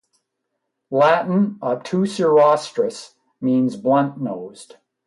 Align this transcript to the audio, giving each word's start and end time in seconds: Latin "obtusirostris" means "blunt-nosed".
Latin 0.89 1.59
"obtusirostris" 1.61 3.13
means 3.39 3.75
"blunt-nosed". 3.77 4.77